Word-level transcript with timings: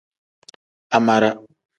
Amara. 0.99 1.31